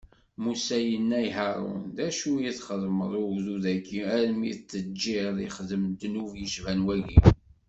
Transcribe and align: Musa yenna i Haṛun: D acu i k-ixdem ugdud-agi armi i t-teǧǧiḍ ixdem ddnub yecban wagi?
Musa 0.43 0.77
yenna 0.87 1.17
i 1.27 1.29
Haṛun: 1.35 1.81
D 1.95 1.97
acu 2.07 2.31
i 2.39 2.41
k-ixdem 2.53 2.97
ugdud-agi 3.21 4.01
armi 4.17 4.45
i 4.51 4.53
t-teǧǧiḍ 4.55 5.37
ixdem 5.47 5.83
ddnub 5.91 6.31
yecban 6.41 6.79
wagi? 6.87 7.19